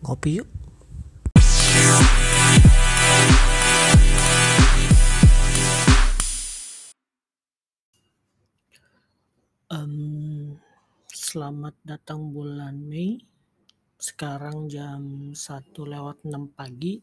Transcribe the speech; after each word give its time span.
Ngopi 0.00 0.40
yuk. 0.40 0.48
Um, 9.68 10.56
selamat 11.12 11.76
datang 11.84 12.32
bulan 12.32 12.80
Mei. 12.80 13.20
Sekarang 14.00 14.72
jam 14.72 15.36
1 15.36 15.68
lewat 15.76 16.24
6 16.24 16.48
pagi. 16.56 16.96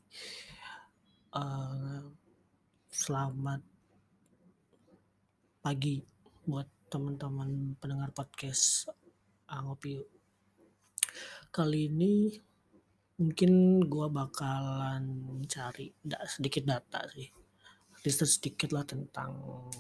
Uh, 1.38 2.02
selamat 2.90 3.62
pagi 5.62 6.02
buat 6.50 6.66
teman-teman 6.90 7.78
pendengar 7.78 8.10
podcast 8.10 8.90
uh, 9.54 9.62
Ngopi. 9.62 10.02
Kali 11.54 11.94
ini 11.94 12.48
mungkin 13.18 13.82
gua 13.90 14.08
bakalan 14.14 15.26
cari 15.50 15.90
da 16.02 16.22
sedikit 16.30 16.64
data 16.70 17.02
sih. 17.10 17.26
Riset 18.06 18.30
sedikit 18.30 18.70
lah 18.72 18.86
tentang 18.86 19.34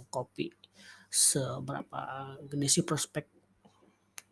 kopi. 0.09 0.49
Seberapa 1.07 2.33
gede 2.49 2.67
sih 2.67 2.83
prospek 2.83 3.29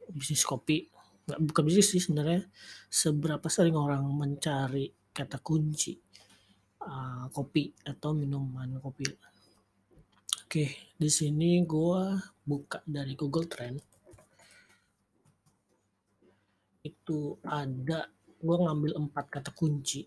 bisnis 0.09 0.41
kopi? 0.43 0.89
Nggak, 1.29 1.39
bukan 1.41 1.63
bisnis 1.69 1.93
sih 1.93 2.01
sebenarnya. 2.01 2.49
Seberapa 2.89 3.45
sering 3.47 3.77
orang 3.77 4.03
mencari 4.09 4.89
kata 5.15 5.39
kunci 5.39 5.95
uh, 6.81 7.29
kopi 7.29 7.71
atau 7.85 8.11
minuman 8.11 8.81
kopi. 8.81 9.05
Oke, 10.45 10.65
di 10.97 11.09
sini 11.09 11.61
gua 11.63 12.17
buka 12.41 12.81
dari 12.85 13.13
Google 13.13 13.45
Trend. 13.45 13.77
Itu 16.81 17.37
ada 17.45 18.05
gue 18.39 18.55
ngambil 18.55 18.91
empat 18.99 19.25
kata 19.31 19.51
kunci. 19.55 20.05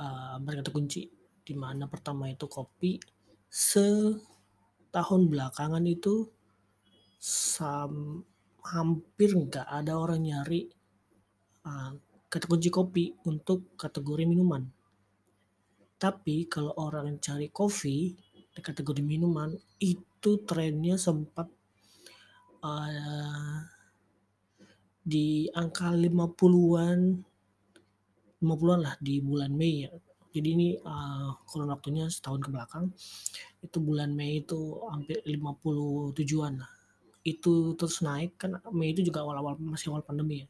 Uh, 0.00 0.40
empat 0.40 0.64
kata 0.64 0.70
kunci 0.72 1.10
di 1.44 1.54
mana 1.58 1.84
pertama 1.90 2.30
itu 2.30 2.48
kopi 2.48 2.96
setahun 3.50 5.20
belakangan 5.26 5.84
itu 5.84 6.30
sam, 7.18 8.22
hampir 8.62 9.34
nggak 9.34 9.66
ada 9.66 9.98
orang 9.98 10.22
nyari 10.24 10.70
uh, 11.66 11.92
kata 12.30 12.46
kunci 12.46 12.70
kopi 12.70 13.12
untuk 13.26 13.74
kategori 13.74 14.24
minuman. 14.24 14.64
Tapi 16.00 16.48
kalau 16.48 16.72
orang 16.80 17.20
cari 17.20 17.52
kopi 17.52 18.14
di 18.50 18.60
kategori 18.62 19.04
minuman 19.04 19.52
itu 19.82 20.30
trennya 20.48 20.96
sempat 20.96 21.50
uh, 22.64 23.79
di 25.00 25.48
angka 25.56 25.96
50-an 25.96 27.24
50-an 28.40 28.80
lah 28.80 28.94
di 29.00 29.20
bulan 29.20 29.52
Mei 29.52 29.84
ya. 29.84 29.92
Jadi 30.30 30.48
ini 30.54 30.68
uh, 30.78 31.34
kurun 31.44 31.74
waktunya 31.74 32.06
setahun 32.06 32.40
ke 32.40 32.50
belakang 32.54 32.94
itu 33.60 33.78
bulan 33.82 34.14
Mei 34.14 34.40
itu 34.40 34.80
hampir 34.88 35.20
57-an 35.26 36.54
lah. 36.62 36.72
Itu 37.20 37.76
terus 37.76 38.00
naik 38.00 38.40
kan 38.40 38.56
Mei 38.72 38.96
itu 38.96 39.04
juga 39.04 39.26
awal-awal 39.26 39.60
masih 39.60 39.92
awal 39.92 40.06
pandemi 40.06 40.46
ya. 40.46 40.48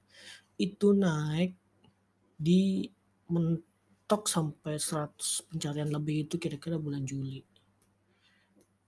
Itu 0.61 0.95
naik 0.95 1.57
di 2.37 2.87
mentok 3.31 4.29
sampai 4.29 4.79
100 4.79 5.51
pencarian 5.51 5.91
lebih 5.91 6.29
itu 6.29 6.37
kira-kira 6.39 6.77
bulan 6.79 7.03
Juli. 7.03 7.43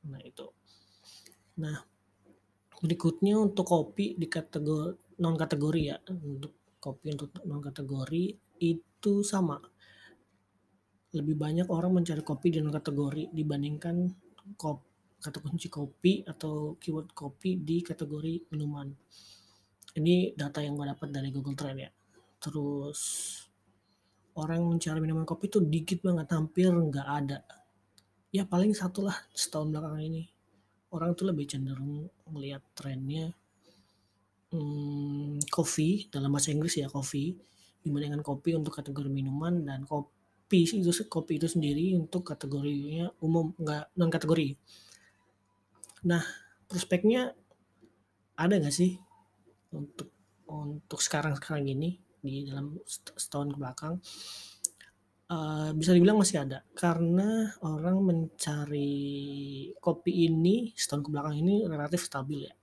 Nah 0.07 0.21
itu. 0.23 0.47
Nah 1.59 1.81
berikutnya 2.83 3.39
untuk 3.39 3.71
kopi 3.71 4.19
di 4.19 4.27
kategori 4.27 4.99
non 5.23 5.39
kategori 5.39 5.81
ya 5.87 5.97
untuk 6.11 6.77
kopi 6.83 7.15
untuk 7.15 7.31
non 7.47 7.63
kategori 7.63 8.25
itu 8.59 9.15
sama. 9.23 9.63
Lebih 11.15 11.39
banyak 11.39 11.67
orang 11.71 12.03
mencari 12.03 12.27
kopi 12.27 12.51
di 12.51 12.59
non 12.59 12.75
kategori 12.75 13.31
dibandingkan 13.31 14.11
kop, 14.59 14.83
kata 15.23 15.39
kunci 15.39 15.71
kopi 15.71 16.27
atau 16.27 16.75
keyword 16.83 17.15
kopi 17.15 17.63
di 17.63 17.87
kategori 17.87 18.51
minuman. 18.51 18.91
Ini 19.93 20.35
data 20.35 20.59
yang 20.59 20.75
gue 20.75 20.89
dapat 20.91 21.09
dari 21.15 21.31
Google 21.31 21.55
Trend 21.55 21.79
ya. 21.79 21.91
Terus 22.43 22.99
orang 24.35 24.67
mencari 24.67 24.99
minuman 24.99 25.29
kopi 25.29 25.47
itu 25.47 25.63
dikit 25.63 26.03
banget 26.03 26.35
hampir 26.35 26.73
nggak 26.73 27.09
ada. 27.09 27.39
Ya 28.33 28.49
paling 28.49 28.73
satu 28.73 29.07
lah 29.07 29.15
setahun 29.37 29.71
belakangan 29.71 30.03
ini. 30.03 30.25
Orang 30.91 31.13
tuh 31.13 31.29
lebih 31.29 31.45
cenderung 31.45 32.09
melihat 32.33 32.65
trennya 32.73 33.37
hmm, 34.53 36.09
dalam 36.13 36.31
bahasa 36.31 36.53
Inggris 36.53 36.77
ya 36.77 36.87
coffee 36.93 37.35
dibandingkan 37.83 38.23
kopi 38.23 38.55
untuk 38.55 38.79
kategori 38.79 39.11
minuman 39.11 39.67
dan 39.67 39.83
kopi 39.89 40.69
itu 40.69 40.93
kopi 41.09 41.41
itu 41.41 41.49
sendiri 41.49 41.97
untuk 41.97 42.23
kategorinya 42.29 43.11
umum 43.25 43.57
enggak 43.59 43.89
non 43.99 44.13
kategori. 44.13 44.55
Nah 46.07 46.23
prospeknya 46.69 47.33
ada 48.39 48.55
nggak 48.61 48.75
sih 48.75 49.01
untuk 49.73 50.13
untuk 50.47 51.01
sekarang 51.01 51.35
sekarang 51.41 51.67
ini 51.73 51.97
di 52.23 52.47
dalam 52.47 52.79
setahun 52.87 53.57
ke 53.57 53.59
belakang? 53.59 53.95
Uh, 55.33 55.73
bisa 55.73 55.97
dibilang 55.97 56.21
masih 56.21 56.45
ada. 56.45 56.61
Karena 56.77 57.49
orang 57.65 58.05
mencari 58.05 59.73
kopi 59.81 60.29
ini 60.29 60.77
setahun 60.77 61.09
ke 61.09 61.11
belakang 61.11 61.41
ini 61.41 61.65
relatif 61.65 62.05
stabil 62.05 62.47
ya 62.47 62.55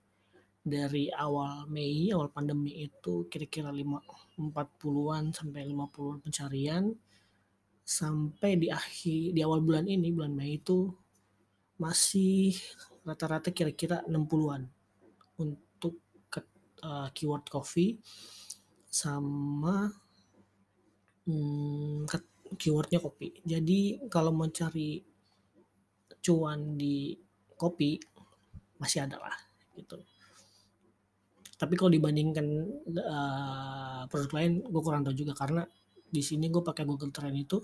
dari 0.60 1.08
awal 1.08 1.64
Mei, 1.72 2.12
awal 2.12 2.28
pandemi 2.28 2.84
itu 2.84 3.24
kira-kira 3.32 3.72
40-an 3.72 5.32
sampai 5.32 5.64
50-an 5.64 6.18
pencarian 6.20 6.84
sampai 7.80 8.60
di 8.60 8.68
akhir 8.70 9.34
di 9.34 9.40
awal 9.42 9.64
bulan 9.64 9.88
ini 9.88 10.12
bulan 10.12 10.36
Mei 10.36 10.60
itu 10.60 10.92
masih 11.80 12.54
rata-rata 13.08 13.50
kira-kira 13.56 14.04
60-an 14.04 14.68
untuk 15.40 15.96
ke, 16.28 16.44
uh, 16.84 17.08
keyword 17.16 17.48
coffee 17.48 17.96
sama 18.84 19.88
hmm, 21.24 22.04
keywordnya 22.60 23.00
kopi. 23.00 23.40
Jadi 23.48 24.10
kalau 24.12 24.36
mencari 24.36 25.00
cuan 26.20 26.76
di 26.76 27.16
kopi 27.56 27.96
masih 28.76 29.08
ada 29.08 29.16
lah 29.16 29.36
gitu 29.72 29.96
tapi 31.60 31.76
kalau 31.76 31.92
dibandingkan 31.92 32.46
uh, 32.88 34.08
produk 34.08 34.32
lain 34.40 34.64
gue 34.64 34.80
kurang 34.80 35.04
tahu 35.04 35.12
juga. 35.12 35.36
Karena 35.36 35.60
di 36.08 36.24
sini 36.24 36.48
gue 36.48 36.64
pakai 36.64 36.88
Google 36.88 37.12
Trend 37.12 37.36
itu 37.36 37.60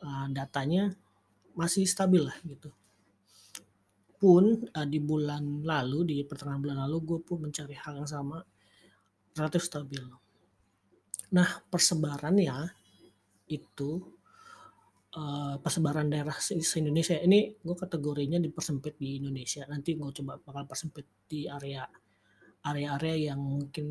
uh, 0.00 0.26
datanya 0.32 0.88
masih 1.52 1.84
stabil 1.84 2.24
lah 2.24 2.32
gitu. 2.48 2.72
Pun 4.16 4.64
uh, 4.72 4.88
di 4.88 4.96
bulan 4.96 5.60
lalu 5.60 6.08
di 6.08 6.16
pertengahan 6.24 6.64
bulan 6.64 6.78
lalu 6.88 6.96
gue 7.04 7.18
pun 7.20 7.44
mencari 7.44 7.76
hal 7.76 8.00
yang 8.00 8.08
sama 8.08 8.40
relatif 9.36 9.60
stabil. 9.68 10.00
Nah 11.36 11.60
persebarannya 11.68 12.64
itu 13.52 14.00
uh, 15.20 15.60
persebaran 15.60 16.08
daerah 16.08 16.40
se 16.40 16.56
Indonesia 16.80 17.12
ini 17.20 17.60
gue 17.60 17.76
kategorinya 17.76 18.40
dipersempit 18.40 18.96
di 18.96 19.20
Indonesia. 19.20 19.68
Nanti 19.68 20.00
gue 20.00 20.08
coba 20.16 20.40
bakal 20.40 20.64
persempit 20.64 21.28
di 21.28 21.44
area 21.44 21.84
area-area 22.60 23.32
yang 23.32 23.40
mungkin 23.40 23.86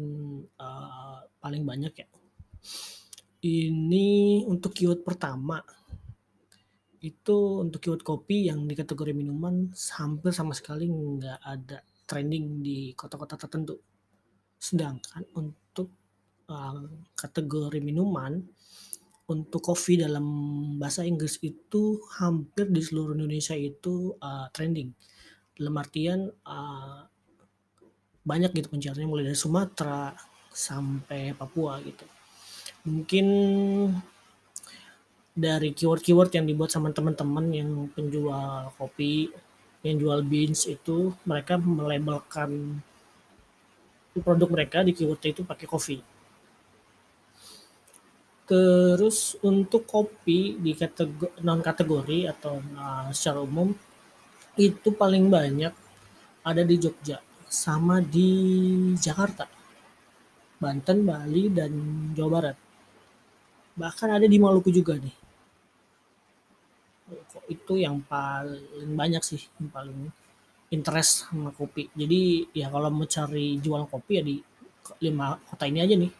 uh, 0.59 1.25
paling 1.41 1.65
banyak 1.65 1.93
ya. 1.93 2.07
Ini 3.39 4.43
untuk 4.45 4.75
keyword 4.75 5.07
pertama 5.07 5.63
itu 6.99 7.63
untuk 7.63 7.79
keyword 7.79 8.03
kopi 8.03 8.51
yang 8.51 8.67
di 8.67 8.75
kategori 8.75 9.15
minuman 9.15 9.71
hampir 9.95 10.35
sama 10.35 10.51
sekali 10.51 10.91
nggak 10.91 11.39
ada 11.39 11.79
trending 12.03 12.59
di 12.59 12.91
kota-kota 12.93 13.39
tertentu. 13.39 13.79
Sedangkan 14.59 15.23
untuk 15.39 15.95
uh, 16.51 16.83
kategori 17.15 17.79
minuman 17.79 18.43
untuk 19.29 19.61
kopi 19.61 20.01
dalam 20.01 20.25
bahasa 20.81 21.05
Inggris 21.05 21.37
itu 21.45 22.01
hampir 22.19 22.67
di 22.73 22.81
seluruh 22.81 23.13
Indonesia 23.13 23.53
itu 23.53 24.17
uh, 24.19 24.49
trending. 24.51 24.91
Dalam 25.55 25.75
artian 25.77 26.27
uh, 26.43 27.05
banyak 28.29 28.53
gitu 28.53 28.69
pencariannya 28.69 29.09
mulai 29.09 29.25
dari 29.33 29.39
Sumatera 29.39 30.13
sampai 30.53 31.33
Papua 31.33 31.81
gitu. 31.81 32.05
Mungkin 32.85 33.25
dari 35.33 35.73
keyword-keyword 35.73 36.31
yang 36.37 36.45
dibuat 36.45 36.69
sama 36.69 36.93
teman-teman 36.93 37.45
yang 37.49 37.69
penjual 37.89 38.69
kopi, 38.77 39.33
yang 39.81 39.97
jual 39.97 40.19
beans 40.21 40.69
itu 40.69 41.15
mereka 41.25 41.57
melabelkan 41.57 42.83
produk 44.19 44.49
mereka 44.51 44.77
di 44.85 44.91
keyword 44.93 45.23
itu 45.25 45.41
pakai 45.41 45.65
kopi. 45.65 45.97
Terus 48.49 49.37
untuk 49.45 49.85
kopi 49.85 50.57
di 50.57 50.73
kategori, 50.73 51.41
non 51.45 51.61
kategori 51.61 52.25
atau 52.29 52.57
uh, 52.57 53.09
secara 53.13 53.45
umum 53.45 53.71
itu 54.57 54.89
paling 54.91 55.29
banyak 55.29 55.71
ada 56.41 56.61
di 56.65 56.75
Jogja 56.81 57.28
sama 57.49 57.97
di 57.99 58.29
Jakarta. 58.95 59.49
Banten, 60.59 61.07
Bali, 61.07 61.49
dan 61.49 61.71
Jawa 62.13 62.29
Barat. 62.29 62.57
Bahkan 63.79 64.09
ada 64.21 64.27
di 64.29 64.37
Maluku 64.37 64.69
juga 64.69 64.99
nih. 64.99 65.15
Itu 67.49 67.79
yang 67.79 68.05
paling 68.05 68.93
banyak 68.93 69.23
sih, 69.25 69.41
yang 69.57 69.71
paling 69.73 69.99
interest 70.69 71.25
sama 71.25 71.49
kopi. 71.49 71.89
Jadi 71.97 72.53
ya 72.53 72.69
kalau 72.69 72.93
mau 72.93 73.09
cari 73.09 73.57
jual 73.57 73.89
kopi 73.89 74.13
ya 74.19 74.23
di 74.23 74.37
lima 75.01 75.33
kota 75.49 75.65
ini 75.65 75.79
aja 75.81 75.95
nih. 75.97 76.13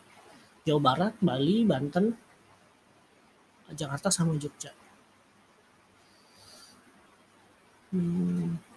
Jawa 0.66 0.82
Barat, 0.82 1.14
Bali, 1.22 1.68
Banten, 1.68 2.16
Jakarta 3.76 4.10
sama 4.10 4.34
Jogja. 4.40 4.74
Hmm. 7.90 8.69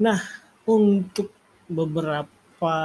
Nah, 0.00 0.20
untuk 0.64 1.28
beberapa 1.68 2.76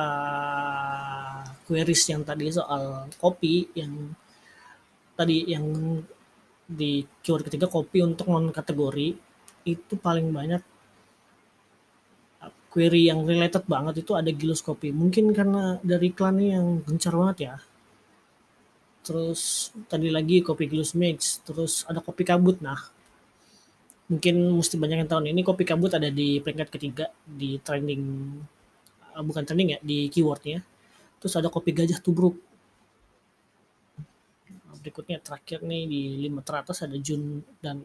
queries 1.64 2.04
yang 2.12 2.28
tadi 2.28 2.52
soal 2.52 3.08
kopi 3.16 3.72
yang 3.74 4.12
tadi 5.16 5.48
yang 5.48 5.66
di 6.68 7.08
keyword 7.24 7.48
ketiga 7.48 7.72
kopi 7.72 8.04
untuk 8.04 8.28
non 8.28 8.52
kategori 8.52 9.16
itu 9.66 9.94
paling 9.98 10.28
banyak 10.30 10.62
uh, 12.44 12.52
query 12.68 13.08
yang 13.10 13.24
related 13.24 13.64
banget 13.66 14.04
itu 14.04 14.12
ada 14.14 14.30
Gilus 14.30 14.62
Kopi. 14.62 14.92
Mungkin 14.92 15.32
karena 15.32 15.80
dari 15.82 16.12
iklannya 16.12 16.48
yang 16.58 16.68
gencar 16.84 17.16
banget 17.16 17.38
ya. 17.48 17.56
Terus 19.06 19.72
tadi 19.88 20.10
lagi 20.10 20.42
kopi 20.42 20.66
Gilus 20.68 20.98
Mix, 20.98 21.40
terus 21.46 21.86
ada 21.86 22.02
kopi 22.02 22.26
kabut. 22.26 22.58
Nah, 22.62 22.82
mungkin 24.06 24.36
mesti 24.62 24.78
banyak 24.78 25.06
yang 25.06 25.10
tahu 25.10 25.20
nih, 25.26 25.32
ini 25.34 25.42
kopi 25.42 25.64
kabut 25.66 25.92
ada 25.98 26.10
di 26.14 26.38
peringkat 26.38 26.70
ketiga 26.70 27.10
di 27.26 27.58
trending 27.58 28.04
uh, 29.18 29.24
bukan 29.26 29.44
trending 29.46 29.78
ya 29.78 29.80
di 29.82 30.08
keywordnya. 30.14 30.62
Terus 31.18 31.34
ada 31.42 31.50
kopi 31.50 31.74
gajah 31.74 31.98
tubruk. 31.98 32.38
Nah, 34.70 34.78
berikutnya 34.78 35.18
terakhir 35.18 35.66
nih 35.66 35.84
di 35.90 36.02
lima 36.30 36.46
teratas 36.46 36.86
ada 36.86 36.94
Jun 37.02 37.42
dan 37.58 37.82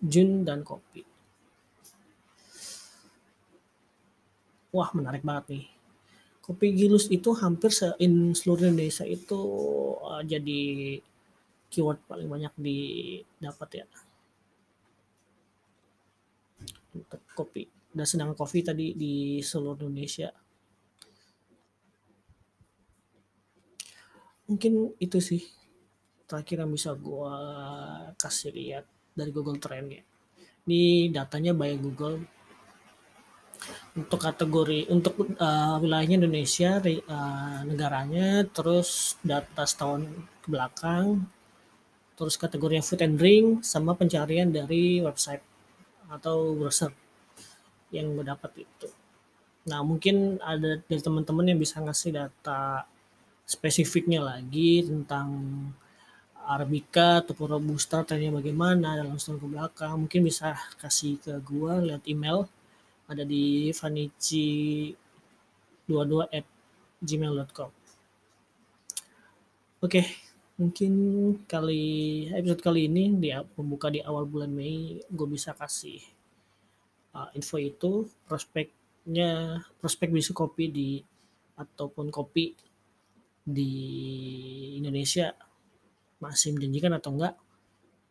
Jun 0.00 0.48
dan 0.48 0.64
kopi. 0.64 1.04
Wah 4.72 4.88
menarik 4.96 5.20
banget 5.20 5.44
nih. 5.52 5.64
Kopi 6.40 6.72
gilus 6.72 7.06
itu 7.12 7.36
hampir 7.36 7.68
se 7.68 7.92
in 8.00 8.32
seluruh 8.32 8.70
Indonesia 8.70 9.04
itu 9.04 9.38
uh, 10.00 10.24
jadi 10.24 10.60
keyword 11.70 12.00
paling 12.08 12.26
banyak 12.26 12.50
didapat 12.56 13.84
ya 13.84 13.86
kopi. 17.34 17.68
Dan 17.90 18.06
sedangkan 18.06 18.38
kopi 18.38 18.62
tadi 18.62 18.94
di 18.94 19.42
seluruh 19.42 19.82
Indonesia. 19.82 20.30
Mungkin 24.50 24.98
itu 24.98 25.18
sih 25.22 25.42
terakhir 26.26 26.62
yang 26.62 26.72
bisa 26.74 26.94
gue 26.94 27.34
kasih 28.18 28.50
lihat 28.54 28.84
dari 29.14 29.30
Google 29.34 29.58
Trend 29.58 29.88
ya 29.90 30.02
ini 30.70 31.10
datanya 31.10 31.50
by 31.50 31.74
Google. 31.82 32.22
Untuk 33.92 34.22
kategori 34.22 34.88
untuk 34.88 35.18
uh, 35.36 35.76
wilayahnya 35.82 36.24
Indonesia 36.24 36.80
uh, 36.80 37.60
negaranya 37.66 38.46
terus 38.48 39.20
data 39.20 39.66
setahun 39.68 40.08
ke 40.40 40.48
belakang 40.48 41.28
terus 42.16 42.40
kategorinya 42.40 42.80
food 42.80 43.04
and 43.04 43.20
drink 43.20 43.46
sama 43.60 43.92
pencarian 43.92 44.48
dari 44.48 45.04
website 45.04 45.44
atau 46.10 46.58
browser 46.58 46.92
yang 47.94 48.12
gue 48.18 48.26
dapat 48.26 48.66
itu. 48.66 48.88
Nah 49.70 49.80
mungkin 49.86 50.42
ada 50.42 50.82
dari 50.82 51.00
teman-teman 51.00 51.54
yang 51.54 51.58
bisa 51.62 51.78
ngasih 51.78 52.10
data 52.10 52.84
spesifiknya 53.46 54.20
lagi 54.22 54.84
tentang 54.86 55.28
Arabica 56.50 57.22
atau 57.22 57.34
Robusta 57.46 58.02
trennya 58.02 58.34
bagaimana 58.34 58.98
dalam 58.98 59.14
setahun 59.16 59.38
ke 59.38 59.46
belakang. 59.46 59.94
Mungkin 60.06 60.20
bisa 60.26 60.58
kasih 60.82 61.22
ke 61.22 61.32
gue 61.46 61.72
lihat 61.94 62.02
email. 62.10 62.50
Ada 63.06 63.26
di 63.26 63.70
vanici 63.74 64.90
22 65.90 66.30
at 66.30 66.46
gmail.com 67.02 67.70
oke 69.80 70.29
mungkin 70.60 70.92
kali 71.48 72.28
episode 72.36 72.60
kali 72.60 72.92
ini 72.92 73.16
di 73.16 73.32
pembuka 73.56 73.88
di 73.88 74.04
awal 74.04 74.28
bulan 74.28 74.52
Mei 74.52 75.00
gue 75.08 75.24
bisa 75.24 75.56
kasih 75.56 75.96
uh, 77.16 77.32
info 77.32 77.56
itu 77.56 78.04
prospeknya 78.28 79.56
prospek 79.80 80.12
bisnis 80.12 80.36
kopi 80.36 80.68
di 80.68 80.90
ataupun 81.56 82.12
kopi 82.12 82.52
di 83.40 83.72
Indonesia 84.76 85.32
masih 86.20 86.52
menjanjikan 86.52 86.92
atau 86.92 87.16
enggak 87.16 87.40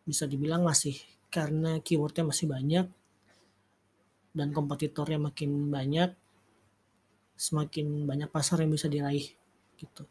bisa 0.02 0.26
dibilang 0.26 0.66
masih 0.66 0.98
karena 1.30 1.78
keywordnya 1.86 2.26
masih 2.26 2.50
banyak 2.50 2.90
dan 4.34 4.50
kompetitornya 4.50 5.22
makin 5.22 5.70
banyak 5.70 6.18
semakin 7.38 8.10
banyak 8.10 8.30
pasar 8.34 8.66
yang 8.66 8.74
bisa 8.74 8.90
diraih 8.90 9.30
gitu. 9.78 10.10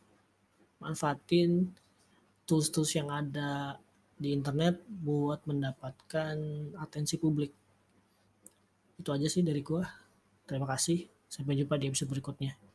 Manfaatin 0.78 1.74
tools-tools 2.48 2.96
yang 2.96 3.12
ada 3.12 3.76
di 4.18 4.32
internet 4.32 4.82
buat 4.88 5.44
mendapatkan 5.44 6.36
atensi 6.80 7.20
publik 7.20 7.52
itu 8.98 9.10
aja 9.14 9.28
sih 9.30 9.46
dari 9.46 9.62
gua. 9.62 9.86
Terima 10.48 10.66
kasih. 10.66 11.06
Sampai 11.30 11.54
jumpa 11.54 11.78
di 11.78 11.86
episode 11.86 12.10
berikutnya. 12.10 12.67